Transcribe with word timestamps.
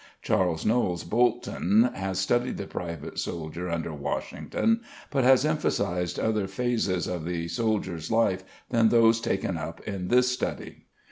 Charles 0.23 0.65
Knowles 0.65 1.03
Bolton 1.03 1.91
has 1.93 2.17
studied 2.17 2.57
the 2.57 2.65
private 2.65 3.19
soldier 3.19 3.69
under 3.69 3.93
Washington, 3.93 4.81
but 5.11 5.23
has 5.23 5.45
emphasized 5.45 6.19
other 6.19 6.47
phases 6.47 7.05
of 7.05 7.23
the 7.23 7.47
soldier's 7.47 8.09
life 8.09 8.43
than 8.71 8.89
those 8.89 9.21
taken 9.21 9.57
up 9.59 9.79
in 9.87 10.07
this 10.07 10.27
study. 10.31 10.85